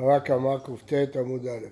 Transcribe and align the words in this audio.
הר"ק 0.00 0.26
קמא 0.26 0.56
קט 0.86 1.16
עמוד 1.16 1.46
א' 1.46 1.66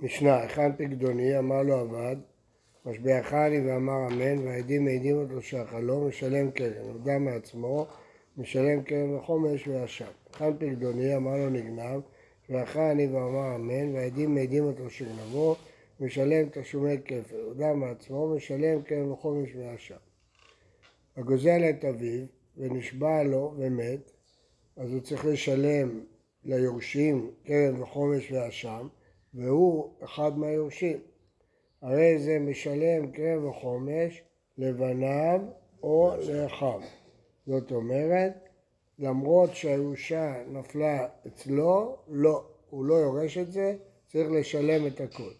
משנה, 0.00 0.40
היכן 0.40 0.72
פקדוני? 0.76 1.38
אמר 1.38 1.62
לו 1.62 1.74
עבד, 1.74 2.16
משביעך 2.86 3.32
אני 3.32 3.60
ואמר 3.60 4.06
אמן, 4.06 4.38
והעדים 4.38 4.84
מעידים 4.84 5.16
אותו 5.16 5.42
שהחלום, 5.42 6.08
משלם 6.08 6.50
קרן, 6.50 6.88
הודה 6.92 7.18
מעצמו, 7.18 7.86
משלם 8.36 8.82
קרן 8.82 9.14
וחומש 9.14 9.68
וישב. 9.68 10.04
היכן 10.26 10.56
פקדוני? 10.58 11.16
אמר 11.16 11.36
לו 11.36 11.50
נגנב, 11.50 12.00
אני 12.76 13.06
ואמר 13.06 13.56
אמן, 13.56 13.94
והעדים 13.94 14.34
מעידים 14.34 14.64
אותו 14.64 14.90
שגנבו, 14.90 15.56
משלם 16.00 16.48
תשלומי 16.52 16.96
כפל, 17.04 17.40
הודה 17.46 17.72
מעצמו, 17.72 18.34
משלם 18.34 18.82
קרן 18.82 19.10
וחומש 19.10 19.54
וישב. 19.54 19.96
הגוזל 21.16 21.70
את 21.70 21.84
אביו 21.84 22.37
ונשבע 22.58 23.22
לו 23.22 23.54
ומת, 23.56 24.10
אז 24.76 24.92
הוא 24.92 25.00
צריך 25.00 25.24
לשלם 25.24 26.00
ליורשים 26.44 27.30
קרן 27.44 27.82
וחומש 27.82 28.32
ואשם, 28.32 28.88
והוא 29.34 29.90
אחד 30.04 30.38
מהיורשים. 30.38 30.98
הרי 31.82 32.18
זה 32.18 32.38
משלם 32.38 33.10
קרן 33.10 33.44
וחומש 33.44 34.22
לבניו 34.58 35.40
או 35.82 36.12
לאחיו. 36.28 36.80
זאת 37.46 37.72
אומרת, 37.72 38.48
למרות 38.98 39.54
שהירושה 39.54 40.42
נפלה 40.48 41.06
אצלו, 41.26 41.96
לא, 42.08 42.44
הוא 42.70 42.84
לא 42.84 42.94
יורש 42.94 43.38
את 43.38 43.52
זה, 43.52 43.76
צריך 44.06 44.30
לשלם 44.30 44.86
את 44.86 45.00
הכל. 45.00 45.30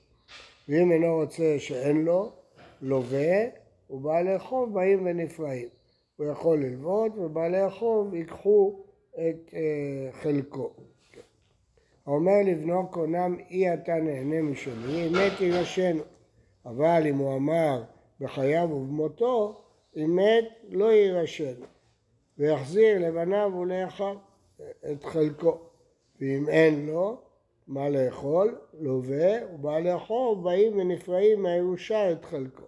ואם 0.68 0.92
אינו 0.92 1.14
רוצה 1.14 1.54
שאין 1.58 2.04
לו, 2.04 2.32
לווה, 2.82 3.44
ובעלי 3.90 4.32
החוב 4.32 4.74
באים 4.74 5.06
ונפרעים. 5.06 5.68
הוא 6.18 6.26
יכול 6.26 6.64
ללוות, 6.64 7.12
ובעלי 7.16 7.60
החוב 7.60 8.14
ייקחו 8.14 8.78
את 9.14 9.54
אה, 9.54 10.12
חלקו. 10.12 10.70
האומר 12.06 12.32
לבנו 12.44 12.88
קונם 12.90 13.36
אי 13.50 13.74
אתה 13.74 13.94
נהנה 13.94 14.42
משלי, 14.42 15.08
מת 15.08 15.40
יירשנו. 15.40 16.02
אבל 16.66 17.02
אם 17.06 17.18
הוא 17.18 17.36
אמר 17.36 17.82
בחייו 18.20 18.68
ובמותו, 18.72 19.60
אם 19.96 20.16
מת 20.16 20.44
לא 20.68 20.92
יירשנו. 20.92 21.66
ויחזיר 22.38 22.98
לבניו 22.98 23.52
ולאחיו 23.60 24.16
את 24.92 25.04
חלקו. 25.04 25.58
ואם 26.20 26.48
אין 26.48 26.86
לו 26.86 27.16
מה 27.66 27.88
לאכול, 27.88 28.58
לווה, 28.80 29.54
ובעלי 29.54 29.90
החוב 29.90 30.44
באים 30.44 30.78
ונפרעים 30.78 31.42
מהירושה 31.42 32.12
את 32.12 32.24
חלקו. 32.24 32.64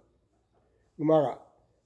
גמרא, 0.99 1.33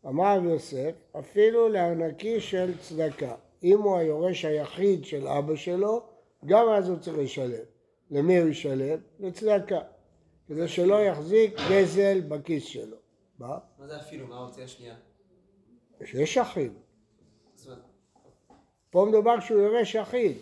אמר 0.07 0.39
יוסף, 0.43 0.91
אפילו 1.19 1.69
לארנקי 1.69 2.41
של 2.41 2.77
צדקה. 2.77 3.35
אם 3.63 3.81
הוא 3.81 3.97
היורש 3.97 4.45
היחיד 4.45 5.05
של 5.05 5.27
אבא 5.27 5.55
שלו, 5.55 6.03
גם 6.45 6.69
אז 6.69 6.89
הוא 6.89 6.97
צריך 6.99 7.17
לשלם. 7.17 7.63
למי 8.11 8.37
הוא 8.37 8.49
ישלם? 8.49 8.99
לצדקה. 9.19 9.79
כדי 10.47 10.67
שלא 10.67 11.01
יחזיק 11.01 11.55
גזל 11.71 12.21
בכיס 12.21 12.63
שלו. 12.63 12.97
מה? 13.39 13.57
מה 13.79 13.87
זה 13.87 13.99
אפילו? 13.99 14.27
מה 14.27 14.35
האופציה 14.35 14.63
השנייה? 14.63 14.95
שיש 16.05 16.37
אחים. 16.37 16.73
פה 18.89 19.05
מדובר 19.09 19.39
שהוא 19.39 19.61
יורש 19.61 19.95
יחיד. 19.95 20.37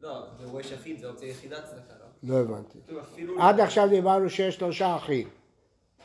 לא, 0.00 0.22
זה 0.38 0.44
יורש 0.44 0.72
יחיד, 0.72 0.98
זה 0.98 1.08
אופציה 1.08 1.28
יחידה 1.28 1.62
צדקה, 1.62 1.94
לא? 2.22 2.34
לא 2.34 2.40
הבנתי. 2.40 2.78
עד 3.38 3.60
עכשיו 3.60 3.88
דיברנו 3.88 4.30
שיש 4.30 4.54
שלושה 4.54 4.96
אחים. 4.96 5.28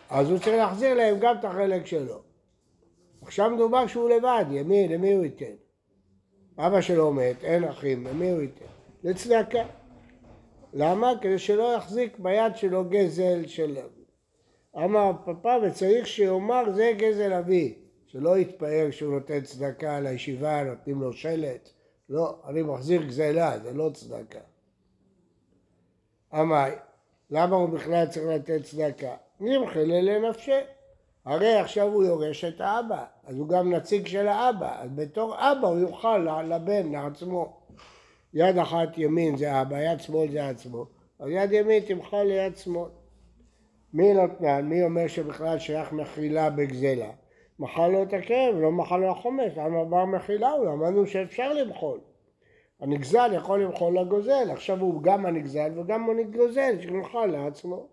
אז 0.10 0.30
הוא 0.30 0.40
צריך 0.40 0.58
להחזיר 0.58 0.94
להם 0.94 1.20
גם 1.20 1.36
את 1.40 1.46
החלק 1.46 1.86
שלו. 1.86 2.22
עכשיו 3.30 3.50
מדובר 3.50 3.88
שהוא 3.88 4.10
לבד, 4.10 4.46
ימי, 4.52 4.88
למי 4.88 5.14
הוא 5.14 5.24
ייתן? 5.24 5.56
אבא 6.58 6.82
שלו 6.82 7.14
מת, 7.14 7.44
אין 7.44 7.64
אחים, 7.64 8.08
למי 8.08 8.32
הוא 8.32 8.42
ייתן? 8.42 8.66
לצדקה. 9.04 9.64
למה? 10.74 11.12
כדי 11.22 11.40
שלא 11.40 11.74
יחזיק 11.76 12.20
ביד 12.20 12.56
שלו 12.56 12.86
גזל 12.90 13.48
של 13.48 13.78
אבי. 13.78 14.04
אמר 14.86 15.12
פפא 15.26 15.58
וצריך 15.64 16.08
שיאמר 16.08 16.72
זה 16.72 16.92
גזל 16.98 17.34
אבי, 17.34 17.74
שלא 18.08 18.38
יתפאר 18.38 18.88
שהוא 18.92 19.14
נותן 19.14 19.42
צדקה 19.42 20.00
לישיבה, 20.00 20.64
נותנים 20.64 21.02
לו 21.02 21.14
שלט. 21.14 21.70
לא, 22.10 22.42
אני 22.48 22.62
מחזיר 22.62 23.04
גזלה, 23.04 23.60
זה 23.60 23.74
לא 23.74 23.90
צדקה. 23.94 24.40
אמר, 26.34 26.66
למה 27.30 27.56
הוא 27.56 27.70
בכלל 27.70 28.06
צריך 28.06 28.26
לתת 28.26 28.64
צדקה? 28.64 29.16
נמחלה 29.40 30.02
לנפשי. 30.02 30.52
הרי 31.26 31.56
עכשיו 31.56 31.88
הוא 31.88 32.04
יורש 32.04 32.46
את 32.46 32.62
האבא, 32.62 33.06
אז 33.26 33.38
הוא 33.38 33.48
גם 33.48 33.74
נציג 33.74 34.08
של 34.08 34.28
האבא, 34.28 34.82
אז 34.82 34.90
בתור 34.96 35.36
אבא 35.36 35.68
הוא 35.68 35.78
יוכל 35.78 36.18
לבן, 36.44 36.92
לעצמו. 36.92 37.60
יד 38.34 38.58
אחת 38.58 38.98
ימין 38.98 39.38
זה 39.38 39.62
אבא, 39.62 39.82
יד 39.82 40.00
שמאל 40.00 40.32
זה 40.32 40.48
עצמו, 40.48 40.86
אז 41.20 41.30
יד 41.30 41.52
ימין 41.52 41.84
תמחל 41.84 42.24
ליד 42.24 42.58
שמאל. 42.58 42.90
מי 43.94 44.14
נותנן? 44.14 44.66
מי 44.66 44.84
אומר 44.84 45.08
שבכלל 45.08 45.60
שייך 45.60 45.92
מחילה 45.94 46.50
בגזלה? 46.50 47.12
מחל 47.60 47.88
לו 47.88 48.04
את 48.04 48.14
הכאב, 48.14 48.56
לא 48.62 48.72
מחל 48.72 48.98
לו 48.98 49.12
החומש, 49.12 49.58
למה 49.58 49.86
בר 49.86 50.06
מחילה? 50.06 50.52
הוא 50.52 50.68
אמרנו 50.68 51.08
שאפשר 51.08 51.54
למחול. 51.54 52.00
הנגזל 52.82 53.32
יכול 53.34 53.64
למחול 53.64 54.00
לגוזל, 54.00 54.52
עכשיו 54.52 54.80
הוא 54.80 55.04
גם 55.04 55.26
הנגזל 55.26 55.80
וגם 55.80 56.04
הוא 56.04 56.16
גוזל, 56.32 56.82
שימחל 56.82 57.26
לעצמו. 57.26 57.88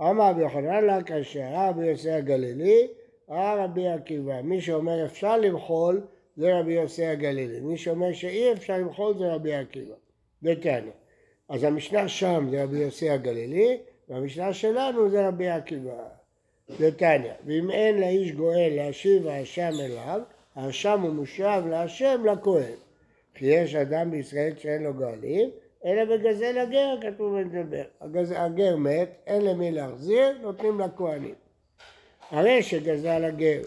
אמר 0.00 0.30
רבי 0.30 0.40
יוחנן 0.40 0.84
לה 0.84 1.02
כאשר 1.02 1.44
רבי 1.52 1.86
יוסי 1.86 2.10
הגלילי, 2.10 2.88
רבי 3.28 3.88
עקיבא, 3.88 4.42
מי 4.42 4.60
שאומר 4.60 5.04
אפשר 5.04 5.36
למחול 5.36 6.06
זה 6.36 6.58
רבי 6.58 6.72
יוסי 6.72 7.06
הגלילי, 7.06 7.60
מי 7.60 7.76
שאומר 7.76 8.12
שאי 8.12 8.52
אפשר 8.52 8.78
למחול 8.78 9.18
זה 9.18 9.34
רבי 9.34 9.54
עקיבא, 9.54 9.94
דתניא. 10.42 10.92
אז 11.48 11.64
המשנה 11.64 12.08
שם 12.08 12.46
זה 12.50 12.62
רבי 12.62 12.78
יוסי 12.78 13.10
הגלילי, 13.10 13.78
והמשנה 14.08 14.52
שלנו 14.52 15.10
זה 15.10 15.28
רבי 15.28 15.48
עקיבא, 15.48 16.08
דתניא. 16.80 17.32
ואם 17.46 17.70
אין 17.70 18.00
לאיש 18.00 18.32
גואל 18.32 18.72
להשיב 18.76 19.26
האשם 19.26 19.72
אליו, 19.80 20.20
האשם 20.54 21.00
הוא 21.00 21.10
מושב 21.10 21.62
להשם 21.70 22.22
לכהן. 22.24 22.74
כי 23.34 23.46
יש 23.46 23.74
אדם 23.74 24.10
בישראל 24.10 24.52
שאין 24.58 24.82
לו 24.82 24.94
גואלים, 24.94 25.50
אלא 25.84 26.04
בגזל 26.04 26.58
הגר 26.58 26.94
כתוב 27.00 27.32
ונדבר. 27.32 27.84
הגר 28.36 28.76
מת, 28.76 29.08
אין 29.26 29.44
למי 29.44 29.70
להחזיר, 29.70 30.38
נותנים 30.42 30.80
לכהנים. 30.80 31.34
הרי 32.30 32.62
שגזל 32.62 33.24
הגר 33.24 33.60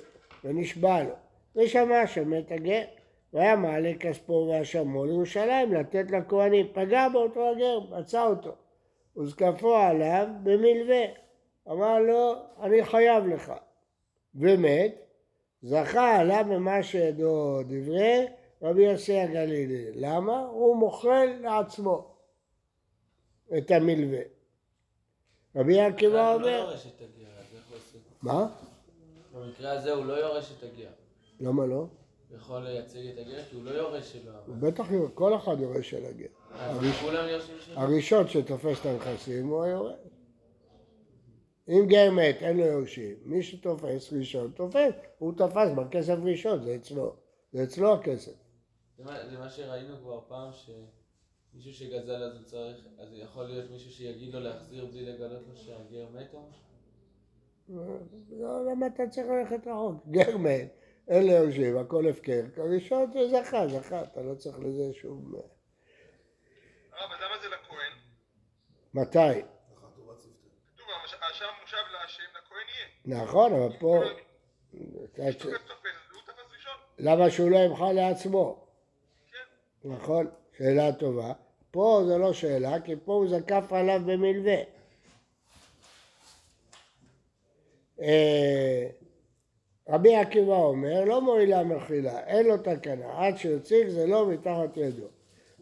ונשבע 0.44 1.04
לו, 1.04 1.14
ושמע 1.56 2.08
שמת 2.08 2.52
הגר, 2.52 2.82
והיה 3.34 3.56
מעלה 3.56 3.92
כספו 4.00 4.52
ואשמו 4.52 5.06
לירושלים 5.06 5.74
לתת 5.74 6.12
לכהנים, 6.12 6.68
פגע 6.74 7.10
באותו 7.10 7.50
הגר, 7.50 7.80
מצא 7.80 8.26
אותו, 8.26 8.52
וזקפו 9.18 9.76
עליו 9.76 10.28
במלווה, 10.44 11.06
אמר 11.72 12.00
לו, 12.00 12.34
אני 12.62 12.86
חייב 12.86 13.28
לך, 13.28 13.54
ומת, 14.36 14.96
זכה 15.62 16.20
עליו 16.20 16.46
ממה 16.50 16.84
שידעו 16.84 17.64
דברי 17.64 18.26
רבי 18.62 18.84
יוסי 18.84 19.20
הגלילי. 19.20 19.92
למה? 19.96 20.40
הוא 20.40 20.76
מוכר 20.76 21.26
לעצמו 21.42 22.16
את 23.58 23.72
המלווה. 23.72 24.22
רבי 25.56 25.80
עקיבא 25.80 26.34
אומר... 26.34 26.76
מה? 28.22 28.48
במקרה 29.34 29.72
הזה 29.72 29.92
הוא 29.92 30.06
לא 30.06 30.14
יורש 30.14 30.52
את 30.58 30.64
הגר. 30.64 30.90
למה 31.40 31.66
לא? 31.66 31.76
הוא 31.76 32.38
יכול 32.38 32.60
לייצג 32.60 33.08
את 33.08 33.18
הגר 33.18 33.44
כי 33.50 33.56
הוא 33.56 33.64
לא 33.64 33.72
יורש 33.72 34.12
שלו. 34.12 34.32
הוא 34.48 34.56
בטח, 34.56 34.88
כל 35.14 35.36
אחד 35.36 35.60
יורש 35.60 35.90
של 35.90 36.06
הגר. 36.06 36.28
הראשון 37.76 38.28
שתופס 38.28 38.82
את 38.82 38.86
הנכסים 38.86 39.48
הוא 39.48 39.64
היורש. 39.64 39.96
אם 41.70 41.86
גר 41.88 42.12
מת, 42.12 42.38
אין 42.42 42.58
לו 42.58 42.66
יורשים, 42.66 43.16
מי 43.26 43.44
שתופס 43.44 44.14
ראשון 44.14 44.52
תופס, 44.56 44.94
הוא 45.18 45.34
תפס 45.38 45.70
בכסף 45.76 46.16
ראשון, 46.24 46.64
זה 46.64 46.76
אצלו, 46.76 47.16
זה 47.54 47.64
אצלו 47.64 47.94
הכסף. 47.94 48.47
זה 48.98 49.04
מה, 49.04 49.30
זה 49.30 49.38
מה 49.38 49.50
שראינו 49.50 49.98
כבר 49.98 50.22
פעם, 50.28 50.50
שמישהו 50.54 51.74
שגזל 51.74 52.24
אז 52.24 52.36
הוא 52.36 52.44
צריך, 52.44 52.78
אז 53.00 53.10
יכול 53.14 53.44
להיות 53.44 53.72
מישהו 53.72 53.92
שיגיד 53.92 54.34
לו 54.34 54.40
להחזיר 54.40 54.86
בלי 54.86 55.06
לגלות 55.06 55.48
לו 55.48 55.58
שהגר 55.58 56.10
מת 56.10 56.34
או 56.34 56.50
משהו? 56.50 56.68
לא, 58.30 58.72
למה 58.72 58.88
אתה 58.88 59.08
צריך 59.10 59.28
ללכת 59.28 59.68
רחוק? 59.68 60.06
גר 60.08 60.38
מת, 60.38 60.74
אין 61.08 61.28
לו 61.28 61.32
יורשים, 61.32 61.78
הכל 61.78 62.10
הפקר, 62.10 62.42
הראשון 62.58 63.12
זה 63.12 63.28
זכה, 63.28 63.68
זכה, 63.68 64.04
אתה 64.04 64.22
לא 64.22 64.36
צריך 64.36 64.60
לזה 64.60 64.94
שום... 64.94 65.36
הרב, 65.36 67.12
אז 67.12 67.22
למה 67.22 67.42
זה 67.42 67.48
לכהן? 67.48 67.94
מתי? 68.94 69.42
כתוב, 69.76 70.90
השם 71.32 71.46
מושב 71.62 71.78
להשם, 71.94 72.24
לכהן 72.32 72.68
יהיה. 73.08 73.24
נכון, 73.24 73.54
אבל 73.54 73.80
פה... 73.80 74.04
למה 77.00 77.30
שהוא 77.30 77.52
לא 77.52 77.58
ימחל 77.58 77.92
לעצמו? 77.92 78.67
נכון, 79.88 80.28
שאלה 80.58 80.92
טובה. 80.92 81.34
פה 81.72 82.04
זה 82.08 82.18
לא 82.18 82.34
שאלה, 82.34 82.80
כי 82.80 82.96
פה 83.06 83.14
הוא 83.14 83.28
זקף 83.28 83.74
עליו 83.74 84.02
במלווה. 84.06 84.58
אה, 88.02 88.88
רבי 89.90 90.16
עקיבא 90.16 90.56
אומר, 90.56 91.06
לא 91.06 91.22
מועילה 91.22 91.64
מחילה, 91.64 92.20
אין 92.20 92.46
לו 92.46 92.58
תקנה, 92.58 93.06
עד 93.18 93.38
שיציג 93.38 93.88
זה 93.88 94.08
לא 94.08 94.30
מתחת 94.30 94.78
ידו. 94.78 95.08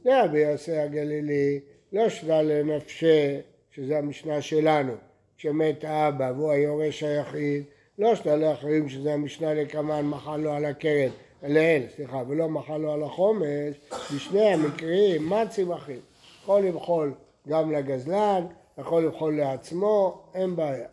לרבי 0.05 0.39
יוסי 0.39 0.77
הגלילי, 0.77 1.59
לא 1.93 2.09
שווה 2.09 2.41
לנפשה, 2.41 3.39
שזה 3.71 3.97
המשנה 3.97 4.41
שלנו, 4.41 4.93
שמת 5.37 5.83
האבא 5.83 6.31
והוא 6.35 6.51
היורש 6.51 7.03
היחיד, 7.03 7.63
לא 7.99 8.15
שווה 8.15 8.35
לאחרים 8.35 8.89
שזה 8.89 9.13
המשנה 9.13 9.53
לקמן 9.53 10.05
מחל 10.05 10.37
לו 10.37 10.51
על 10.53 10.65
הקרן, 10.65 11.09
לאל, 11.47 11.81
סליחה, 11.95 12.21
ולא 12.27 12.49
מחל 12.49 12.77
לו 12.77 12.91
על 12.91 13.03
החומש, 13.03 13.75
בשני 14.15 14.53
המקרים 14.53 15.29
מה 15.29 15.47
צמחים? 15.47 15.99
יכול 16.41 16.61
למחול 16.61 17.13
גם 17.47 17.71
לגזלן, 17.71 18.45
יכול 18.77 19.05
למחול 19.05 19.37
לעצמו, 19.37 20.21
אין 20.33 20.55
בעיה. 20.55 20.87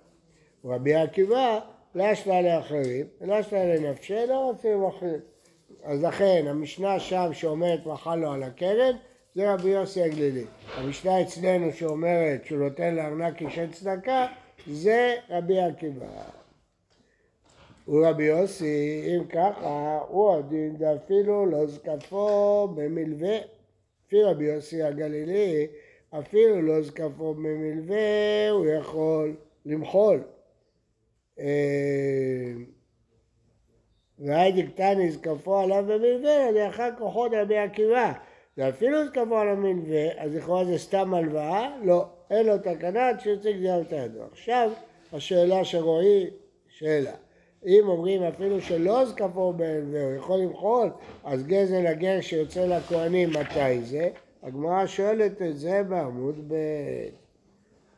רבי 0.65 0.95
עקיבא 0.95 1.59
ישווה 1.95 2.43
לאחרים, 2.43 3.07
לא 3.21 3.37
לנפשי, 3.53 4.27
לא 4.29 4.39
רוצים 4.39 4.85
אחרים. 4.85 5.21
אז 5.85 6.05
לכן 6.05 6.45
המשנה 6.49 7.01
שם 7.01 7.31
שאומרת 7.33 7.87
מחל 7.87 8.17
לו 8.17 8.33
על 8.33 8.43
הקרן 8.43 8.97
זה 9.35 9.53
רבי 9.53 9.69
יוסי 9.69 10.03
הגלילי. 10.03 10.45
המשנה 10.77 11.23
אצלנו 11.23 11.73
שאומרת 11.73 12.45
שהוא 12.45 12.59
נותן 12.59 12.95
לארנק 12.95 13.43
אישי 13.43 13.69
צדקה 13.73 14.27
זה 14.67 15.15
רבי 15.31 15.61
עקיבא. 15.61 16.07
ורבי 17.93 18.25
יוסי, 18.25 19.05
אם 19.06 19.25
ככה, 19.25 20.00
הוא 20.09 20.35
הדין 20.35 20.77
דאפילו 20.77 21.47
לא 21.47 21.67
זקפו 21.67 22.69
במלווה. 22.75 23.39
לפי 24.06 24.23
רבי 24.23 24.44
יוסי 24.44 24.83
הגלילי, 24.83 25.67
אפילו 26.11 26.62
לא 26.62 26.83
זקפו 26.83 27.35
במלווה, 27.35 28.50
הוא 28.50 28.67
יכול 28.67 29.37
למחול. 29.67 30.23
והיידיק 34.19 34.67
תני 34.75 35.11
זקפו 35.11 35.59
עליו 35.59 35.85
במלווה, 35.89 36.50
לאחר 36.50 36.89
כוחות 36.99 37.33
רבי 37.35 37.59
עקיבא. 37.59 38.12
ואפילו 38.56 39.06
זקפו 39.06 39.39
עליו 39.39 39.56
במלווה, 39.56 40.23
אז 40.23 40.35
לכאורה 40.35 40.65
זה 40.65 40.79
סתם 40.79 41.15
הלוואה? 41.15 41.77
לא, 41.85 42.05
אין 42.31 42.47
לו 42.47 42.59
תקנה 42.59 43.09
עד 43.09 43.21
שיוצא 43.21 43.49
הידו. 43.91 44.23
עכשיו, 44.33 44.71
השאלה 45.12 45.65
שרועי, 45.65 46.31
שאלה. 46.69 47.12
אם 47.67 47.88
אומרים 47.88 48.23
אפילו 48.23 48.61
שלא 48.61 49.05
זקפו 49.05 49.53
במלווה, 49.53 50.05
הוא 50.05 50.14
יכול 50.14 50.38
למחול, 50.38 50.91
אז 51.25 51.47
גזל 51.47 51.87
הגר 51.87 52.20
שיוצא 52.20 52.67
לכהנים, 52.67 53.31
מתי 53.31 53.81
זה? 53.82 54.11
הגמרא 54.43 54.87
שואלת 54.87 55.43
את 55.43 55.59
זה 55.59 55.82
בעמוד 55.82 56.49
ב'. 56.49 56.55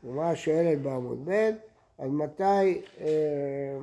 הגמרא 0.05 0.35
שואלת 0.35 0.83
בעמוד 0.83 1.31
ב', 1.31 1.51
אז 1.99 2.11
מתי 2.11 2.81
אה, 3.01 3.79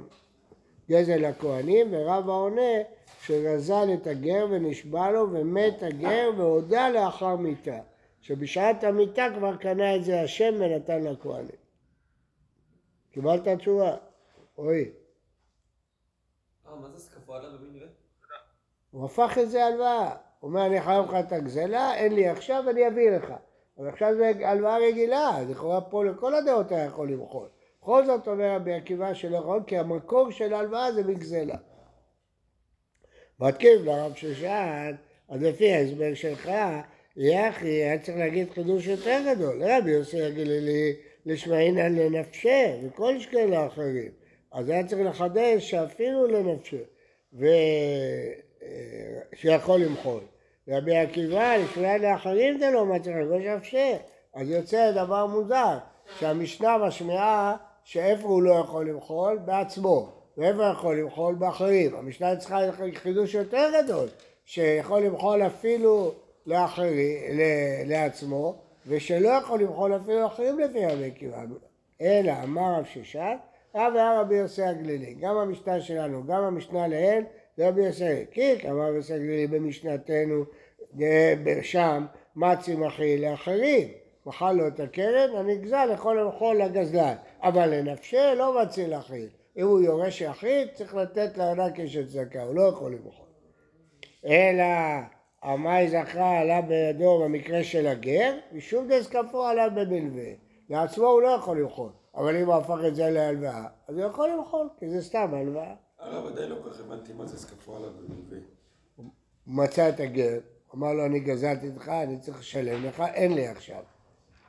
גזל 0.89 1.25
הכהנים, 1.25 1.87
ורבא 1.91 2.31
עונה 2.31 2.81
שגזל 3.21 3.87
את 3.93 4.07
הגר 4.07 4.47
ונשבע 4.49 5.11
לו 5.11 5.27
ומת 5.31 5.83
הגר 5.83 6.29
והודה 6.37 6.89
לאחר 6.89 7.35
מיתה. 7.35 7.79
שבשעת 8.21 8.83
המיתה 8.83 9.27
כבר 9.37 9.55
קנה 9.55 9.95
את 9.95 10.03
זה 10.03 10.21
השם 10.21 10.53
ונתן 10.59 11.03
לכהנים. 11.03 11.61
קיבלת 13.11 13.47
תשובה? 13.47 13.95
רועי. 14.55 14.85
אה? 17.81 17.87
הוא 18.91 19.05
הפך 19.05 19.37
את 19.41 19.49
זה 19.49 19.65
הלוואה. 19.65 20.15
הוא 20.39 20.49
אומר, 20.49 20.65
אני 20.65 20.81
חייב 20.81 21.05
לך 21.05 21.15
את 21.27 21.31
הגזלה, 21.31 21.95
אין 21.95 22.15
לי 22.15 22.27
עכשיו, 22.27 22.69
אני 22.69 22.87
אביא 22.87 23.09
לך. 23.09 23.33
אבל 23.77 23.87
עכשיו 23.87 24.15
זה 24.17 24.31
הלוואה 24.49 24.77
רגילה, 24.77 25.37
לכאורה 25.49 25.81
פה 25.81 26.05
לכל 26.05 26.35
הדעות 26.35 26.71
היה 26.71 26.85
יכול 26.85 27.11
למחול. 27.11 27.47
בכל 27.81 28.05
זאת 28.05 28.27
אומר 28.27 28.55
רבי 28.55 28.73
עקיבא 28.73 29.13
שלא 29.13 29.37
יכול, 29.37 29.61
כי 29.67 29.77
המקור 29.77 30.31
של 30.31 30.53
ההלוואה 30.53 30.91
זה 30.91 31.03
מגזלה. 31.03 31.57
מתקיף 33.39 33.81
לרב 33.83 34.15
שושן, 34.15 34.95
אז 35.29 35.43
לפי 35.43 35.73
ההסבר 35.73 36.13
שלך, 36.13 36.51
יחי 37.17 37.67
היה 37.67 37.99
צריך 37.99 38.17
להגיד 38.17 38.51
חידוש 38.51 38.87
יותר 38.87 39.19
גדול. 39.31 39.63
רבי 39.63 39.91
יוסי 39.91 40.21
הגלילי 40.21 40.95
לשמעינן 41.25 41.95
לנפשה, 41.95 42.77
וכל 42.83 43.19
שכן 43.19 43.49
לאחרים. 43.49 44.20
אז 44.51 44.69
היה 44.69 44.87
צריך 44.87 45.01
לחדש 45.01 45.71
שאפילו 45.71 46.27
ו... 47.33 47.45
שיכול 49.35 49.79
למחול. 49.81 50.21
רבי 50.67 50.97
עקיבא, 50.97 51.55
לפני 51.55 51.99
לאחרים 51.99 52.59
זה 52.59 52.71
לא 52.71 52.85
מצליח 52.85 53.15
לגוש 53.15 53.43
נפשה. 53.43 53.97
אז 54.33 54.49
יוצא 54.49 54.91
דבר 54.91 55.25
מוזר, 55.25 55.77
שהמשנה 56.19 56.77
משמיעה 56.77 57.57
שאיפה 57.83 58.27
הוא 58.27 58.41
לא 58.41 58.53
יכול 58.53 58.89
למחול? 58.89 59.37
בעצמו. 59.37 60.09
ואיפה 60.37 60.63
יכול 60.71 60.99
למחול? 60.99 61.35
באחרים. 61.35 61.95
המשנה 61.95 62.35
צריכה 62.35 62.59
חידוש 62.95 63.33
יותר 63.33 63.69
גדול, 63.83 64.07
שיכול 64.45 65.01
למחול 65.01 65.45
אפילו 65.45 66.13
לאחרים, 66.45 67.39
לעצמו, 67.85 68.55
ושלא 68.87 69.29
יכול 69.29 69.61
למחול 69.61 69.95
אפילו 69.95 70.19
לאחרים 70.19 70.59
לפי 70.59 70.85
רבי 70.85 71.05
עקיבא. 71.05 71.43
אלא 72.01 72.33
אמר 72.43 72.75
רב 72.77 72.85
ששת, 72.85 73.37
רב 73.75 73.93
רבי 74.21 74.35
יוסי 74.35 74.63
הגלילי. 74.63 75.13
גם 75.13 75.37
המשנה 75.37 75.81
שלנו, 75.81 76.23
גם 76.27 76.43
המשנה 76.43 76.87
לאל, 76.87 77.23
זה 77.57 77.67
רבי 77.67 77.85
יוסי. 77.85 78.25
כי 78.31 78.69
אמר 78.69 78.87
רבי 78.87 78.95
יוסי 78.95 79.13
הגלילי 79.13 79.47
במשנתנו, 79.47 80.43
שם, 81.61 82.05
מה 82.35 82.55
צמחי 82.55 83.17
לאחרים. 83.17 83.87
מחל 84.25 84.51
לו 84.51 84.67
את 84.67 84.79
הקרן, 84.79 85.35
הנגזל 85.35 85.89
יכול 85.93 86.19
למחול 86.19 86.57
לגזלן. 86.57 87.15
אבל 87.43 87.69
לנפשה 87.69 88.33
לא 88.33 88.61
מציל 88.61 88.93
אחיד. 88.93 89.29
אם 89.57 89.67
הוא 89.67 89.81
יורש 89.81 90.21
יחיד, 90.21 90.67
צריך 90.73 90.95
לתת 90.95 91.37
לארנק 91.37 91.79
יש 91.79 91.97
צדקה, 91.97 92.43
הוא 92.43 92.55
לא 92.55 92.61
יכול 92.61 92.91
למחול. 92.91 93.25
אלא 94.25 94.63
המאי 95.43 95.89
זכרה 95.89 96.39
עלה 96.39 96.61
בידו 96.61 97.19
במקרה 97.23 97.63
של 97.63 97.87
הגר, 97.87 98.33
ושום 98.53 98.87
דסקפו 98.87 99.45
עליו 99.45 99.69
במלווה. 99.75 100.31
לעצמו 100.69 101.05
הוא 101.05 101.21
לא 101.21 101.27
יכול 101.27 101.59
למחול, 101.59 101.89
אבל 102.15 102.35
אם 102.35 102.45
הוא 102.45 102.55
הפך 102.55 102.77
את 102.87 102.95
זה 102.95 103.09
להלוואה, 103.09 103.67
אז 103.87 103.97
הוא 103.97 104.05
יכול 104.05 104.29
למחול, 104.29 104.67
כי 104.79 104.89
זה 104.89 105.01
סתם 105.01 105.33
הלוואה. 105.33 105.75
הרב 105.99 106.25
עדיין 106.25 106.49
לא 106.49 106.57
כל 106.63 106.69
כך 106.69 106.79
הבנתי 106.79 107.13
מה 107.13 107.25
זה 107.25 107.37
סקפו 107.37 107.75
עליו 107.75 107.89
במלווה. 107.89 108.37
הוא 108.95 109.05
מצא 109.47 109.89
את 109.89 109.99
הגר, 109.99 110.39
אמר 110.75 110.93
לו 110.93 111.05
אני 111.05 111.19
גזלתי 111.19 111.69
אותך, 111.69 111.89
אני 111.89 112.19
צריך 112.19 112.39
לשלם 112.39 112.85
לך, 112.85 113.03
אין 113.13 113.33
לי 113.33 113.47
עכשיו. 113.47 113.83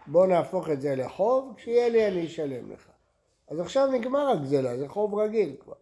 בוא 0.07 0.27
נהפוך 0.27 0.71
את 0.71 0.81
זה 0.81 0.95
לחוב, 0.95 1.55
כשיהיה 1.57 1.89
לי 1.89 2.09
אני 2.09 2.27
אשלם 2.27 2.73
לך. 2.73 2.89
אז 3.49 3.61
עכשיו 3.61 3.87
נגמר 3.87 4.29
הגזלה, 4.29 4.79
זה 4.79 4.89
חוב 4.89 5.15
רגיל 5.15 5.57
כבר. 5.61 5.75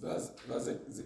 ואז, 0.00 0.36
ואז 0.48 0.64
זה, 0.64 0.74
זה, 0.86 1.02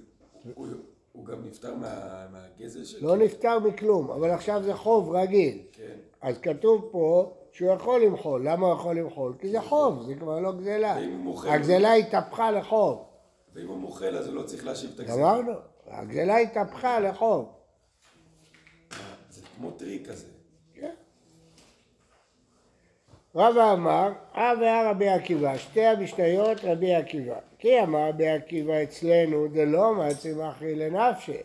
הוא, 0.55 0.67
הוא 1.13 1.25
גם 1.25 1.45
נפטר 1.45 1.75
מה, 1.75 2.27
מהגזל 2.33 2.85
שלו? 2.85 3.09
לא 3.09 3.17
נפטר 3.17 3.59
מכלום, 3.59 4.11
אבל 4.11 4.31
עכשיו 4.31 4.63
זה 4.63 4.75
חוב 4.75 5.11
רגיל. 5.11 5.63
כן. 5.73 5.97
אז 6.21 6.39
כתוב 6.39 6.89
פה 6.93 7.35
שהוא 7.53 7.73
יכול 7.73 8.03
למחול. 8.05 8.49
למה 8.49 8.67
הוא 8.67 8.75
יכול 8.75 8.99
למחול? 8.99 9.35
כי 9.39 9.49
זה 9.49 9.61
חוב, 9.61 10.03
זה 10.07 10.15
כבר 10.15 10.41
לא 10.41 10.53
גזלה. 10.53 10.97
הגזלה 11.45 11.95
התהפכה 11.95 12.51
לחוב. 12.51 13.05
ואם 13.55 13.69
הוא 13.69 13.77
מוחל 13.77 14.17
אז 14.17 14.27
הוא 14.27 14.35
לא 14.35 14.43
צריך 14.43 14.67
להשיב 14.67 14.91
את 14.95 15.01
הגזלה. 15.01 15.15
אמרנו, 15.15 15.53
הגזלה 15.87 16.37
התהפכה 16.37 17.01
לחוב. 17.01 17.49
זה 19.31 19.43
כמו 19.57 19.71
טריק 19.71 20.09
כזה. 20.09 20.27
רבא 23.35 23.73
אמר, 23.73 24.13
ואה 24.35 24.91
רבי 24.91 25.09
עקיבא, 25.09 25.59
שתי 25.59 25.85
המשניות 25.85 26.65
רבי 26.65 26.95
עקיבא. 26.95 27.35
כי 27.59 27.83
אמר 27.83 28.09
רבי 28.09 28.29
עקיבא 28.29 28.83
אצלנו, 28.83 29.47
זה 29.55 29.65
לא 29.65 29.95
מעצים 29.95 30.41
אחי 30.41 30.75
לנפשי. 30.75 31.37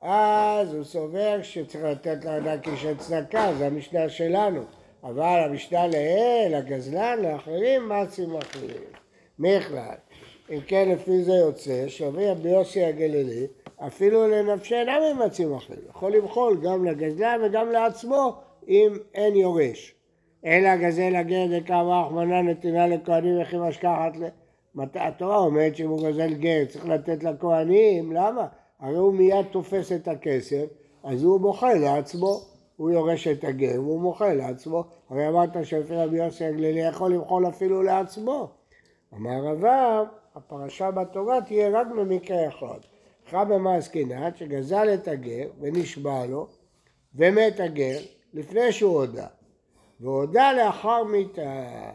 אז 0.00 0.74
הוא 0.74 0.84
סובר 0.84 1.42
שצריך 1.42 1.84
לתת 1.84 2.24
לארנק 2.24 2.68
איש 2.68 2.84
הצדקה, 2.84 3.52
זה 3.58 3.66
המשנה 3.66 4.08
שלנו. 4.08 4.62
אבל 5.04 5.42
המשנה 5.44 5.86
לאל, 5.86 6.52
הגזלן, 6.54 7.18
לאחרים, 7.22 7.88
מעצים 7.88 8.36
אחרים. 8.36 8.82
מכלל. 9.38 9.94
אם 10.50 10.60
כן, 10.66 10.88
לפי 10.88 11.22
זה 11.22 11.32
יוצא, 11.32 11.88
שאומרים 11.88 12.28
רבי 12.28 12.48
יוסי 12.48 12.84
הגלילי, 12.84 13.46
אפילו 13.86 14.28
לנפשי 14.28 14.74
אינם 14.74 15.02
ממצים 15.16 15.54
אחרים. 15.54 15.80
יכול 15.88 16.16
למחול 16.16 16.60
גם 16.62 16.84
לגזלן 16.84 17.40
וגם 17.44 17.72
לעצמו, 17.72 18.34
אם 18.68 18.92
אין 19.14 19.36
יורש. 19.36 19.94
אלא 20.44 20.76
גזל 20.76 21.16
הגר 21.16 21.58
דקאמר 21.58 22.06
רחמנא 22.06 22.42
נתינה 22.42 22.86
לכהנים 22.86 23.42
וכי 23.42 23.56
משכחת 23.56 24.16
ל... 24.16 24.24
התורה 24.94 25.36
אומרת 25.36 25.76
שאם 25.76 25.88
הוא 25.88 26.08
גזל 26.08 26.34
גר 26.34 26.64
צריך 26.68 26.88
לתת 26.88 27.24
לכהנים, 27.24 28.12
למה? 28.12 28.46
הרי 28.80 28.96
הוא 28.96 29.14
מיד 29.14 29.46
תופס 29.50 29.92
את 29.92 30.08
הכסף, 30.08 30.64
אז 31.04 31.22
הוא 31.22 31.40
מוכר 31.40 31.74
לעצמו, 31.74 32.40
הוא 32.80 32.90
יורש 32.90 33.28
את 33.28 33.44
הגר 33.44 33.80
והוא 33.82 34.00
מוכר 34.00 34.34
לעצמו, 34.34 34.84
הרי 35.10 35.28
אמרת 35.28 35.50
שלפי 35.62 35.94
רבי 35.94 36.16
יוסי 36.16 36.44
הגלילי 36.44 36.80
יכול 36.80 37.14
למחול 37.14 37.48
אפילו 37.48 37.82
לעצמו. 37.82 38.50
אמר 39.14 39.44
רבב, 39.44 40.04
הפרשה 40.34 40.90
בתורה 40.90 41.40
תהיה 41.42 41.80
רק 41.80 41.86
במקרה 41.86 42.48
אחד. 42.48 42.78
חי 43.30 43.42
במה 43.48 43.74
עסקינן 43.74 44.30
שגזל 44.36 44.94
את 44.94 45.08
הגר 45.08 45.48
ונשבע 45.60 46.26
לו 46.26 46.46
ומת 47.14 47.60
הגר 47.60 47.98
לפני 48.34 48.72
שהוא 48.72 48.94
הודה. 48.94 49.26
והודה 50.00 50.52
לאחר 50.52 51.04
מיתה. 51.04 51.90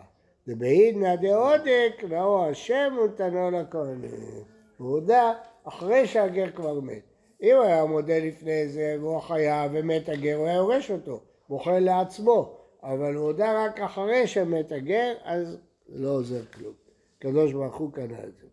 דבעידנא 0.48 1.16
דעודק, 1.16 2.04
והוא 2.10 2.46
השם 2.46 2.94
ונתנו 3.02 3.52
לכהנים. 3.52 4.44
הוא 4.78 4.90
הודה 4.90 5.34
אחרי 5.64 6.08
שהגר 6.08 6.52
כבר 6.52 6.80
מת. 6.80 7.15
אם 7.42 7.62
היה 7.62 7.86
מודה 7.86 8.20
לפני 8.20 8.68
זה 8.68 8.98
והוא 9.00 9.20
חייב 9.20 9.72
ומת 9.74 10.10
הגר, 10.10 10.36
הוא 10.36 10.48
היה 10.48 10.56
יורש 10.56 10.92
אותו, 10.92 11.20
מוכר 11.50 11.80
לעצמו, 11.80 12.58
אבל 12.84 13.16
הוא 13.16 13.26
הודה 13.26 13.66
רק 13.66 13.80
אחרי 13.80 14.28
שמת 14.28 14.72
הגר, 14.72 15.14
אז 15.24 15.58
לא 15.90 16.10
עוזר 16.10 16.46
כלום. 16.46 16.74
הקדוש 17.18 17.54
ברוך 17.54 17.76
הוא 17.76 17.94
קנה 17.94 18.24
את 18.24 18.38
זה. 18.38 18.48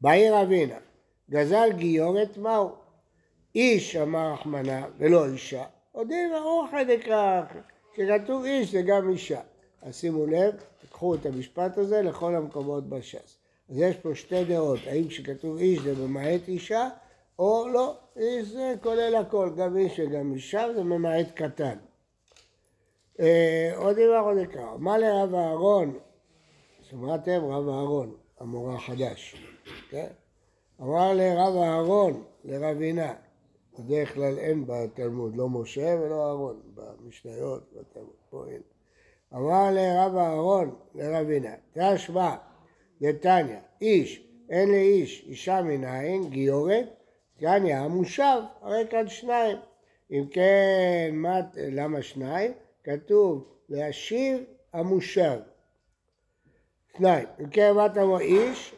בעיר 0.00 0.42
אבינה, 0.42 0.78
גזל 1.30 1.68
גיורת 1.76 2.36
מהו? 2.36 2.70
איש 3.54 3.96
אמר 3.96 4.32
רחמנה 4.32 4.86
ולא 4.98 5.26
אישה, 5.26 5.64
הודיע 5.92 6.38
אורחא 6.38 6.82
דקרא, 6.82 7.42
כשכתוב 7.92 8.44
איש 8.44 8.72
זה 8.72 8.82
גם 8.82 9.10
אישה. 9.10 9.40
אז 9.82 9.96
שימו 9.96 10.26
לב, 10.26 10.54
תקחו 10.80 11.14
את 11.14 11.26
המשפט 11.26 11.78
הזה 11.78 12.02
לכל 12.02 12.34
המקומות 12.34 12.88
בש"ס. 12.88 13.38
אז 13.70 13.78
יש 13.78 13.96
פה 13.96 14.14
שתי 14.14 14.44
דעות, 14.44 14.78
האם 14.86 15.08
כשכתוב 15.08 15.58
איש 15.58 15.80
זה 15.80 15.94
ממעט 15.94 16.48
אישה, 16.48 16.88
או 17.40 17.68
לא, 17.68 17.96
זה 18.42 18.74
כולל 18.82 19.14
הכל, 19.14 19.50
גם 19.56 19.76
איש 19.76 20.00
וגם 20.00 20.32
אישה, 20.34 20.66
זה 20.74 20.84
ממעט 20.84 21.26
קטן. 21.34 21.78
אה, 23.20 23.72
עוד 23.76 23.94
דבר 23.96 24.22
עוד 24.24 24.38
נקרא, 24.38 24.76
מה 24.78 24.98
לרב 24.98 25.34
אהרון, 25.34 25.98
שמעתם 26.82 27.44
רב 27.44 27.68
אהרון, 27.68 28.14
המורה 28.40 28.74
החדש, 28.74 29.34
כן? 29.90 30.06
אמר 30.80 31.12
לרב 31.14 31.56
אהרון, 31.56 32.24
לרב 32.44 32.80
עינה, 32.80 33.14
בדרך 33.78 34.14
כלל 34.14 34.38
אין 34.38 34.64
בתלמוד, 34.66 35.36
לא 35.36 35.48
משה 35.48 35.96
ולא 36.00 36.26
אהרון, 36.26 36.60
במשניות, 36.74 37.62
בתלמוד, 37.72 38.16
פה 38.30 38.44
אין. 38.48 38.62
אמר 39.34 39.70
לרב 39.70 40.16
אהרון, 40.16 40.74
לרב 40.94 41.28
עינה, 41.28 41.54
תשמע, 41.72 42.36
נתניה, 43.00 43.60
איש, 43.80 44.26
אין 44.50 44.68
לאיש 44.68 45.24
אישה 45.26 45.62
מנין, 45.62 46.30
גיורת, 46.30 46.99
תניא 47.40 47.76
המושב, 47.76 48.40
הרי 48.60 48.86
כאן 48.90 49.08
שניים. 49.08 49.56
אם 50.10 50.24
כן, 50.30 51.10
מה, 51.12 51.40
למה 51.56 52.02
שניים? 52.02 52.52
כתוב 52.84 53.44
להשיב 53.68 54.44
המושב. 54.72 55.38
שניים. 56.96 57.26
אם 57.40 57.50
כן, 57.50 57.72
מה 57.72 57.86
אתה 57.86 58.02
אומר? 58.02 58.20
איש, 58.20 58.74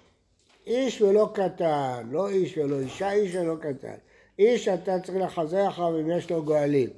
איש 0.66 1.02
ולא 1.02 1.30
קטן, 1.34 2.08
לא 2.10 2.28
איש 2.28 2.58
ולא 2.58 2.80
אישה, 2.80 3.12
איש 3.12 3.34
ולא 3.34 3.56
קטן. 3.60 3.94
איש 4.38 4.68
אתה 4.68 5.00
צריך 5.00 5.18
לחזר 5.18 5.68
אחריו 5.68 6.00
אם 6.00 6.10
יש 6.10 6.30
לו 6.30 6.44
גואלים, 6.44 6.90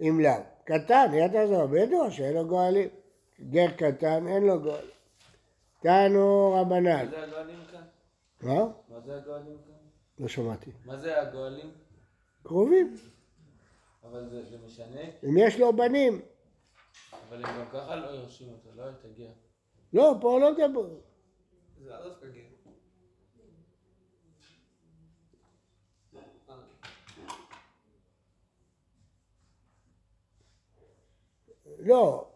אם 0.00 0.20
לאו. 0.20 0.32
קטן, 0.64 1.06
ידע 1.14 1.46
זה 1.46 1.56
בדוע 1.70 2.10
שאין 2.10 2.34
לו 2.34 2.46
גואלים. 2.46 2.88
גר 3.50 3.70
קטן, 3.76 4.26
אין 4.26 4.42
לו 4.42 4.60
גואלים. 4.60 4.90
תנו 5.80 6.54
רבנן. 6.60 7.06
מה 7.06 7.10
זה 7.10 7.22
הגואלים 7.22 7.60
כאן? 7.72 7.80
מה? 8.40 8.64
מה 8.88 9.00
זה 9.06 9.16
הגואלים 9.16 9.56
כאן? 9.66 9.69
לא 10.20 10.28
שמעתי. 10.28 10.70
מה 10.84 10.96
זה 10.96 11.20
הגואלים? 11.22 11.70
קרובים. 12.42 12.96
אבל 14.02 14.28
זה, 14.28 14.44
זה 14.44 14.58
משנה, 14.66 15.00
אם 15.24 15.36
יש 15.38 15.58
לו 15.58 15.76
בנים. 15.76 16.20
אבל 17.28 17.44
הם 17.44 17.58
גם 17.58 17.66
ככה 17.72 17.96
לא 17.96 18.06
יורשים 18.06 18.48
אותו, 18.48 18.70
לא 18.76 18.84
תגיע. 19.02 19.30
לא, 19.92 20.14
פה 20.20 20.38
לא 20.40 20.52
מדבר. 20.52 20.88
זה 21.78 21.90
לא 21.90 22.08
דווקא 22.08 22.26
גר. 22.26 22.40
לא. 31.78 32.26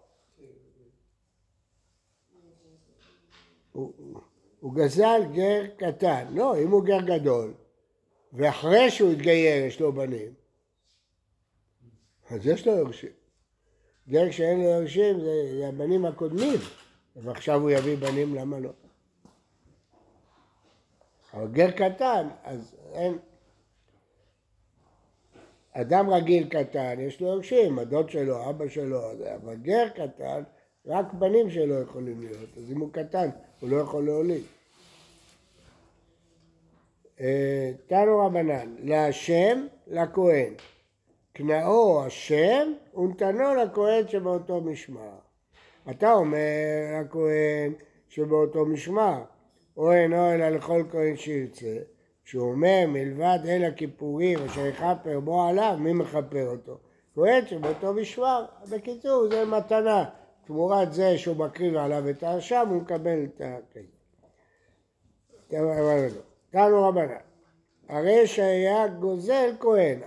הוא, 3.73 3.93
הוא 4.61 4.75
גזל 4.75 5.21
גר 5.33 5.63
קטן. 5.77 6.27
לא, 6.31 6.59
אם 6.59 6.71
הוא 6.71 6.85
גר 6.85 7.01
גדול, 7.01 7.55
ואחרי 8.35 8.91
שהוא 8.91 9.13
התגייר 9.13 9.65
יש 9.65 9.81
לו 9.81 9.93
בנים, 9.93 10.33
אז 12.31 12.47
יש 12.47 12.67
לו 12.67 12.73
יורשים. 12.73 13.11
גר 14.09 14.31
שאין 14.31 14.61
לו 14.61 14.65
יורשים 14.65 15.21
זה, 15.21 15.59
זה 15.59 15.69
הבנים 15.69 16.05
הקודמים, 16.05 16.59
ועכשיו 17.17 17.61
הוא 17.61 17.71
יביא 17.71 17.97
בנים, 17.97 18.35
למה 18.35 18.59
לא? 18.59 18.71
אבל 21.35 21.49
גר 21.49 21.71
קטן, 21.71 22.29
אז 22.45 22.75
אין... 22.93 23.19
אדם 25.73 26.11
רגיל 26.11 26.49
קטן, 26.49 27.01
יש 27.01 27.21
לו 27.21 27.27
יורשים, 27.27 27.79
הדוד 27.79 28.11
שלו, 28.11 28.51
אבא 28.51 28.69
שלו, 28.69 29.01
אבל 29.35 29.55
גר 29.55 29.89
קטן, 29.89 30.43
רק 30.87 31.13
בנים 31.13 31.51
שלו 31.51 31.81
יכולים 31.81 32.21
להיות, 32.21 32.49
אז 32.57 32.73
אם 32.73 32.81
הוא 32.81 32.93
קטן, 32.93 33.29
הוא 33.61 33.71
לא 33.71 33.77
יכול 33.77 34.05
להוליד. 34.05 34.43
אה, 37.21 37.73
תנו 37.87 38.19
רבנן, 38.19 38.75
להשם, 38.79 39.67
לכהן. 39.87 40.55
קנאו 41.33 42.05
השם 42.05 42.73
ונתנו 42.97 43.55
לכהן 43.55 44.09
שבאותו 44.09 44.61
משמר. 44.61 45.19
אתה 45.91 46.13
אומר 46.13 46.41
לכהן 47.01 47.73
שבאותו 48.09 48.67
משמר, 48.67 49.23
או 49.77 49.93
אינו 49.93 50.33
אלא 50.33 50.49
לכל 50.49 50.83
כהן 50.91 51.17
שירצה, 51.17 51.77
שהוא 52.25 52.51
אומר 52.51 52.85
מלבד 52.89 53.39
אל 53.49 53.65
הכיפורים 53.65 54.39
אשר 54.45 54.67
יכפר 54.67 55.21
בו 55.21 55.43
עליו, 55.43 55.77
מי 55.79 55.93
מכפר 55.93 56.49
אותו? 56.49 56.79
כהן 57.15 57.47
שבאותו 57.47 57.95
משמר. 57.95 58.45
בקיצור, 58.71 59.29
זה 59.31 59.45
מתנה. 59.45 60.05
תמורת 60.47 60.93
זה 60.93 61.19
שהוא 61.19 61.37
מקריב 61.37 61.77
עליו 61.77 62.11
את 62.11 62.23
האשם, 62.23 62.67
הוא 62.71 62.83
מקבל 62.83 63.25
את 63.25 63.41
הכסף. 63.41 63.95
תנו 66.55 66.89
רבנן, 66.89 67.15
הרי 67.89 68.27
שהיה 68.27 68.89
גוזל 68.89 69.51
כהן, 69.61 69.99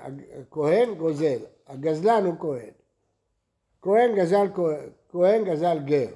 כהן 0.51 0.93
גוזל, 0.93 1.37
הגזלן 1.67 2.25
הוא 2.25 2.33
כהן. 2.39 2.69
כהן 3.81 4.15
גזל 4.15 4.47
כהן, 4.55 4.89
כהן 5.09 5.43
גזל 5.43 5.79
גר. 5.79 6.07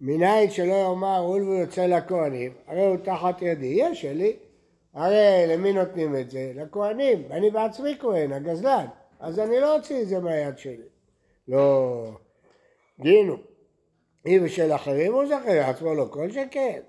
מניין 0.00 0.50
שלא 0.50 0.72
יאמר 0.72 1.18
הול 1.18 1.42
ויוצא 1.42 1.86
לכהנים, 1.86 2.52
הרי 2.66 2.86
הוא 2.86 2.96
תחת 2.96 3.42
ידי, 3.42 3.66
יש 3.66 4.02
שלי. 4.02 4.36
הרי 4.94 5.44
למי 5.48 5.72
נותנים 5.72 6.16
את 6.16 6.30
זה? 6.30 6.52
לכהנים, 6.54 7.22
ואני 7.28 7.50
בעצמי 7.50 7.96
כהן, 8.00 8.32
הגזלן, 8.32 8.86
אז 9.20 9.38
אני 9.38 9.60
לא 9.60 9.76
אוציא 9.76 10.02
את 10.02 10.08
זה 10.08 10.20
מהיד 10.20 10.58
שלי. 10.58 10.88
לא, 11.48 12.04
גינו. 13.00 13.36
אם 14.26 14.40
בשל 14.44 14.74
אחרים 14.74 15.12
הוא 15.12 15.26
זכר, 15.26 15.54
לעצמו 15.54 15.94
לא 15.94 16.06
כל 16.10 16.30
שכן. 16.30 16.80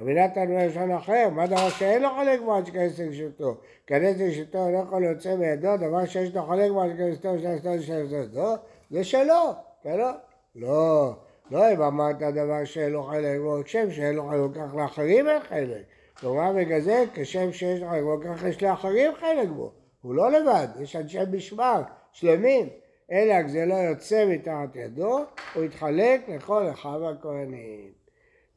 רבי 0.00 0.14
נתן 0.14 0.50
אומר 0.50 0.66
לשון 0.66 0.90
אחר, 0.90 1.28
מה 1.32 1.46
דבר 1.46 1.68
שאין 1.68 2.02
לו 2.02 2.08
חלק 2.16 2.40
בו 2.40 2.54
עד 2.54 2.66
שכנס 2.66 3.00
לרשותו? 3.00 3.54
כנס 3.86 4.20
לרשותו 4.20 4.70
לא 4.70 4.78
יכול 4.78 5.02
להוצא 5.02 5.36
מידו, 5.36 5.76
דבר 5.76 6.06
שיש 6.06 6.34
לו 6.34 6.42
חלק 6.42 6.70
בו 6.70 6.82
עד 6.82 6.90
שכנס 6.90 7.24
לרשותו 7.24 7.28
ושכנס 7.28 8.12
לרשותו, 8.12 8.54
זה 8.90 9.04
שלו, 9.04 9.52
כן 9.82 9.98
לא? 9.98 10.10
לא, 10.56 11.12
לא 11.50 11.72
אם 11.72 11.82
אמרת 11.82 12.18
דבר 12.18 12.64
שאין 12.64 12.92
לו 12.92 13.02
חלק 13.02 13.40
בו, 13.40 13.58
כשם 13.64 13.90
שאין 13.90 14.14
לו 14.14 14.28
חלק, 14.28 14.56
כך 14.56 14.74
לאחרים 14.74 15.28
אין 15.28 15.40
חלק. 15.40 15.82
כלומר 16.20 16.52
בגלל 16.52 16.80
זה, 16.80 17.04
כשם 17.14 17.52
שיש 17.52 17.80
לו 17.80 17.88
חלק 17.88 18.02
בו, 18.02 18.20
כך 18.24 18.44
יש 18.44 18.62
לאחרים 18.62 19.12
חלק 19.20 19.48
בו. 19.48 19.72
הוא 20.02 20.14
לא 20.14 20.30
לבד, 20.30 20.68
יש 20.80 20.96
אנשי 20.96 21.18
משמר 21.32 21.82
שלמים. 22.12 22.68
אלא 23.12 23.48
זה 23.48 23.66
לא 23.66 23.74
יוצא 23.74 24.26
מתחת 24.28 24.76
ידו, 24.76 25.24
הוא 25.54 25.64
יתחלק 25.64 26.28
לכל 26.28 26.70
אחיו 26.70 27.08
הכהנים. 27.08 28.05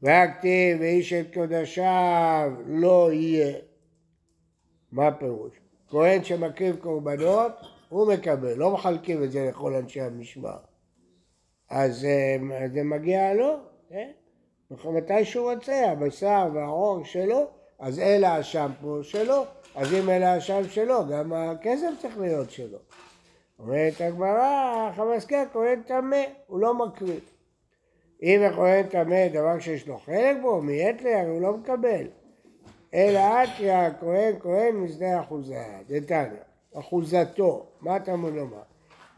והכתיב 0.02 0.80
ואיש 0.80 1.12
את 1.12 1.34
קודשיו 1.34 2.52
לא 2.66 3.12
יהיה. 3.12 3.58
מה 4.92 5.06
הפירוש? 5.06 5.52
כהן 5.88 6.24
שמקריב 6.24 6.76
קורבנות, 6.76 7.52
הוא 7.88 8.12
מקבל, 8.12 8.54
לא 8.54 8.70
מחלקים 8.70 9.24
את 9.24 9.32
זה 9.32 9.48
לכל 9.48 9.74
אנשי 9.74 10.00
המשמר. 10.00 10.56
אז 11.70 12.04
אה, 12.04 12.36
זה 12.74 12.82
מגיע 12.82 13.34
לו, 13.34 13.56
כן? 13.88 14.10
מתי 14.84 15.24
שהוא 15.24 15.52
רוצה, 15.52 15.90
הבשר 15.90 16.48
והעור 16.54 17.04
שלו, 17.04 17.46
אז 17.78 17.98
אלה 17.98 18.36
השמפו 18.36 19.04
שלו, 19.04 19.44
אז 19.74 19.94
אם 19.94 20.10
אלה 20.10 20.34
השם 20.34 20.68
שלו, 20.68 21.08
גם 21.08 21.32
הכסף 21.32 21.88
צריך 21.98 22.18
להיות 22.18 22.50
שלו. 22.50 22.78
אומרת 23.58 24.00
הגמרא, 24.00 24.90
חמאסקי 24.96 25.34
כהן 25.52 25.82
טמא, 25.82 26.22
הוא 26.46 26.60
לא 26.60 26.74
מקריב. 26.74 27.39
אם 28.22 28.42
הכהן 28.42 28.82
טמא 28.82 29.28
דבר 29.28 29.58
שיש 29.58 29.88
לו 29.88 29.98
חלק 29.98 30.36
בו, 30.42 30.62
מעת 30.62 31.02
לי, 31.02 31.14
הרי 31.14 31.30
הוא 31.30 31.42
לא 31.42 31.56
מקבל. 31.56 32.06
אלא 32.94 33.20
אתיה 33.20 33.86
הכהן 33.86 34.32
כהן 34.40 34.76
משדה 34.76 35.20
אחוזה, 35.20 35.64
דתניא, 35.88 36.40
אחוזתו, 36.74 37.66
מה 37.80 37.96
אתה 37.96 38.14
אמור 38.14 38.30
לומר? 38.30 38.62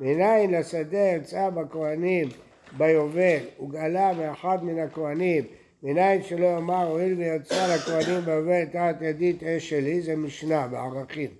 מניין 0.00 0.50
לשדה 0.50 0.98
יצאה 0.98 1.50
בכהנים 1.50 2.28
ביובל 2.76 3.38
וגאלה 3.62 4.12
מאחד 4.12 4.64
מן 4.64 4.78
הכהנים. 4.78 5.44
מניין 5.82 6.22
שלא 6.22 6.46
יאמר 6.46 6.88
הואיל 6.88 7.14
ויצא 7.18 7.74
לכהנים 7.74 8.20
ביובל 8.24 8.64
תחת 8.64 9.02
ידית 9.02 9.42
אש 9.42 9.70
שלי 9.70 10.00
זה 10.00 10.16
משנה 10.16 10.68
בערכים. 10.68 11.30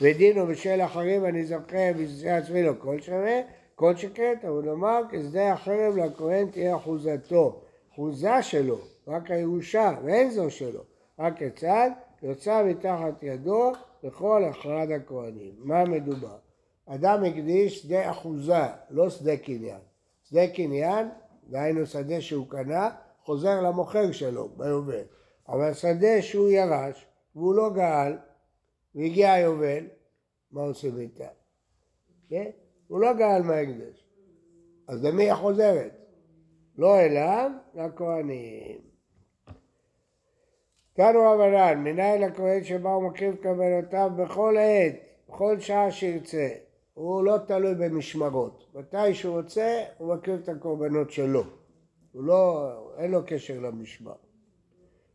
ודינו 0.00 0.46
בשל 0.46 0.80
אחרים 0.80 1.24
אני 1.24 1.44
זוכה 1.44 1.92
בשדה 1.98 2.36
עצמי 2.36 2.62
לא 2.62 2.72
כל 2.78 3.00
שווה 3.00 3.40
כל 3.76 3.96
שכן, 3.96 4.34
אבל 4.42 4.62
נאמר 4.62 5.00
כשדה 5.10 5.52
החרב 5.52 5.96
לכהן 5.96 6.50
תהיה 6.50 6.76
אחוזתו, 6.76 7.60
אחוזה 7.92 8.42
שלו, 8.42 8.78
רק 9.06 9.30
הירושה, 9.30 9.92
ואין 10.04 10.30
זו 10.30 10.50
שלו. 10.50 10.80
רק 11.18 11.38
כיצד? 11.38 11.90
יוצא 12.22 12.64
מתחת 12.64 13.22
ידו 13.22 13.72
לכל 14.02 14.42
אחד 14.50 14.86
הכהנים. 14.96 15.54
מה 15.58 15.84
מדובר? 15.84 16.36
אדם 16.86 17.24
הקדיש 17.24 17.82
שדה 17.82 18.10
אחוזה, 18.10 18.66
לא 18.90 19.10
שדה 19.10 19.36
קניין. 19.36 19.80
שדה 20.24 20.48
קניין, 20.48 21.08
דהיינו 21.48 21.86
שדה 21.86 22.20
שהוא 22.20 22.46
קנה, 22.48 22.90
חוזר 23.24 23.60
למוכר 23.60 24.12
שלו 24.12 24.48
ביובל. 24.48 25.04
אבל 25.48 25.74
שדה 25.74 26.22
שהוא 26.22 26.48
ירש 26.48 27.06
והוא 27.36 27.54
לא 27.54 27.70
גאל 27.74 28.16
והגיע 28.94 29.32
היובל, 29.32 29.86
מה 30.50 30.62
עושים 30.62 30.98
איתה? 30.98 31.28
כן? 32.28 32.50
הוא 32.88 33.00
לא 33.00 33.12
גאל 33.12 33.42
מההקדש. 33.42 34.06
אז 34.88 35.04
למי 35.04 35.24
היא 35.24 35.34
חוזרת? 35.34 35.92
לא 36.78 37.00
אליו, 37.00 37.50
לכהנים. 37.74 38.80
תנו 40.92 41.20
רבנן, 41.22 41.78
מנין 41.84 42.22
לכהן 42.22 42.64
שבא 42.64 42.88
ומקריב 42.88 43.36
קבלותיו 43.36 44.10
בכל 44.16 44.56
עת, 44.58 44.94
בכל 45.28 45.60
שעה 45.60 45.90
שירצה. 45.90 46.48
הוא 46.94 47.24
לא 47.24 47.38
תלוי 47.46 47.74
במשמרות. 47.74 48.66
מתי 48.74 49.14
שהוא 49.14 49.40
רוצה, 49.40 49.84
הוא 49.98 50.14
מקריב 50.14 50.40
את 50.42 50.48
הקורבנות 50.48 51.10
שלו. 51.10 51.42
הוא 52.12 52.24
לא, 52.24 52.68
אין 52.98 53.10
לו 53.10 53.20
קשר 53.26 53.60
למשמר. 53.60 54.14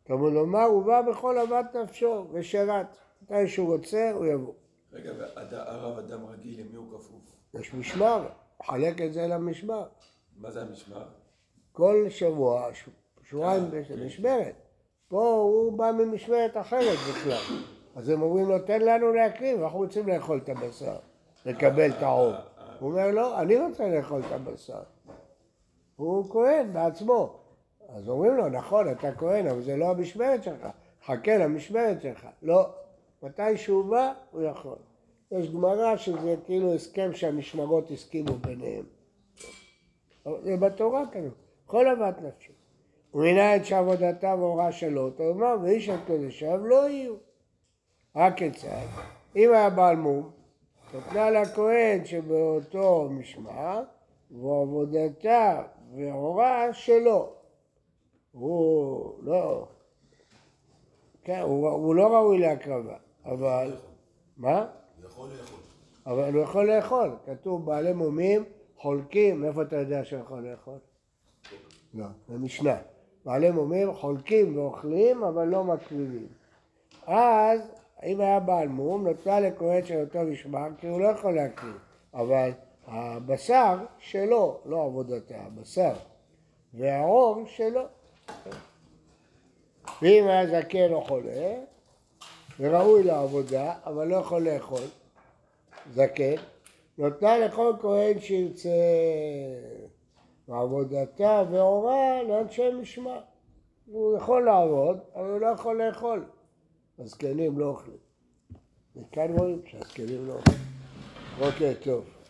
תלמוד 0.03 0.33
לומר, 0.33 0.63
הוא 0.63 0.83
בא 0.83 1.01
בכל 1.01 1.37
אהבת 1.37 1.75
נפשו 1.75 2.27
ושירת. 2.33 2.97
מתי 3.21 3.47
שהוא 3.47 3.75
רוצה, 3.75 4.11
הוא 4.11 4.25
יבוא. 4.25 4.53
רגע, 4.93 5.11
והרב 5.51 5.97
אדם 5.97 6.25
רגיל, 6.25 6.61
למי 6.61 6.75
הוא 6.75 6.99
כפוף? 6.99 7.40
יש 7.53 7.73
משמר, 7.73 8.27
חלק 8.63 9.01
את 9.01 9.13
זה 9.13 9.27
למשמר. 9.27 9.83
מה 10.37 10.51
זה 10.51 10.61
המשמר? 10.61 11.03
כל 11.71 12.05
שבוע, 12.09 12.69
שבועיים 13.23 13.63
אה, 13.63 13.83
כן. 13.87 13.95
במשמרת. 13.95 14.55
פה 15.07 15.33
הוא 15.33 15.77
בא 15.77 15.91
ממשמרת 15.91 16.57
אחרת 16.57 16.97
בכלל. 17.09 17.57
אז 17.95 18.09
הם 18.09 18.21
אומרים 18.21 18.49
לו, 18.49 18.59
תן 18.59 18.81
לנו 18.81 19.13
להקריב, 19.13 19.61
אנחנו 19.61 19.79
רוצים 19.79 20.07
לאכול 20.07 20.39
את 20.43 20.49
הבשר, 20.49 20.95
לקבל 21.45 21.89
את 21.91 22.03
העור. 22.03 22.33
הוא 22.79 22.91
אומר, 22.91 23.11
לא, 23.11 23.41
אני 23.41 23.57
רוצה 23.57 23.89
לאכול 23.89 24.21
את 24.27 24.31
הבשר. 24.31 24.81
הוא 25.95 26.31
כהן 26.31 26.73
בעצמו. 26.73 27.39
אז 27.89 28.09
אומרים 28.09 28.37
לו, 28.37 28.49
נכון, 28.49 28.91
אתה 28.91 29.15
כהן, 29.15 29.47
אבל 29.47 29.61
זה 29.61 29.77
לא 29.77 29.89
המשמרת 29.89 30.43
שלך, 30.43 30.67
חכה 31.05 31.37
למשמרת 31.37 32.01
שלך. 32.01 32.27
לא, 32.41 32.69
מתי 33.23 33.57
שהוא 33.57 33.85
בא, 33.85 34.13
הוא 34.31 34.41
יכול. 34.41 34.75
יש 35.31 35.49
גמרא 35.49 35.97
שזה 35.97 36.35
כאילו 36.45 36.73
הסכם 36.73 37.13
שהמשמרות 37.13 37.91
הסכימו 37.91 38.33
ביניהם. 38.33 38.85
זה 40.43 40.57
בתורה 40.57 41.03
כתוב, 41.11 41.33
כל 41.65 41.87
אהבת 41.87 42.21
נפשו. 42.21 42.53
ומנין 43.13 43.63
שעבודתה 43.63 44.35
והוראה 44.39 44.71
שלו, 44.71 45.09
תאמר, 45.09 45.55
ואיש 45.63 45.89
את 45.89 45.99
קודשיו 46.07 46.57
לא 46.57 46.89
יהיו. 46.89 47.13
רק 48.15 48.37
כיצד? 48.37 48.85
אם 49.35 49.53
היה 49.53 49.69
בעל 49.69 49.95
מום, 49.95 50.31
נתנה 50.93 51.29
לכהן 51.29 52.05
שבאותו 52.05 53.09
משמר, 53.11 53.83
ועבודתה 54.31 55.63
והוראה 55.95 56.73
שלו. 56.73 57.29
הוא 58.31 59.13
לא, 59.21 59.67
כן, 61.23 61.39
הוא, 61.39 61.69
הוא 61.69 61.95
לא 61.95 62.15
ראוי 62.15 62.39
להקרבה, 62.39 62.97
אבל, 63.25 63.77
מה? 64.37 64.67
אבל 66.05 66.33
הוא 66.33 66.43
יכול 66.43 66.71
לאכול, 66.71 67.15
כתוב 67.25 67.65
בעלי 67.65 67.93
מומים 67.93 68.43
חולקים, 68.77 69.41
מאיפה 69.41 69.61
אתה 69.61 69.75
יודע 69.75 70.05
שהוא 70.05 70.19
יכול 70.19 70.47
לאכול? 70.47 70.77
לא, 71.93 72.05
זה 72.27 72.37
משנה. 72.37 72.77
בעלי 73.25 73.51
מומים 73.51 73.93
חולקים 73.93 74.57
ואוכלים, 74.57 75.23
אבל 75.23 75.47
לא 75.47 75.63
מקריבים. 75.63 76.27
אז, 77.07 77.61
אם 78.03 78.21
היה 78.21 78.39
בעל 78.39 78.67
מום, 78.67 79.07
נותנה 79.07 79.39
לכהן 79.39 79.85
של 79.85 80.01
אותו 80.01 80.19
משמר, 80.23 80.67
כי 80.77 80.87
הוא 80.87 81.01
לא 81.01 81.07
יכול 81.07 81.35
להקריב. 81.35 81.77
אבל 82.13 82.51
הבשר 82.87 83.77
שלו, 83.97 84.59
לא 84.65 84.83
עבודתה, 84.83 85.35
הבשר. 85.37 85.93
והעור 86.73 87.43
שלו. 87.45 87.81
ואם 90.01 90.27
היה 90.27 90.47
זקן 90.47 90.93
או 90.93 91.01
חולה, 91.01 91.53
וראוי 92.59 93.03
לעבודה, 93.03 93.73
אבל 93.85 94.07
לא 94.07 94.15
יכול 94.15 94.41
לאכול, 94.49 94.81
זקן, 95.93 96.35
נותנה 96.97 97.37
לכל 97.37 97.73
כהן 97.81 98.19
שירצה 98.19 98.69
ועבודתה 100.47 101.43
והורה 101.51 102.23
לאנשי 102.27 102.71
משמר. 102.81 103.19
הוא 103.85 104.17
יכול 104.17 104.45
לעבוד, 104.45 104.99
אבל 105.15 105.29
הוא 105.29 105.39
לא 105.39 105.47
יכול 105.47 105.83
לאכול. 105.83 106.25
הזקנים 106.99 107.59
לא 107.59 107.65
אוכלים. 107.65 107.97
וכאן 108.95 109.37
רואים 109.37 109.61
שהזקנים 109.65 110.27
לא 110.27 110.33
אוכלים. 110.33 110.59
אוקיי, 111.41 111.75
טוב. 111.75 112.20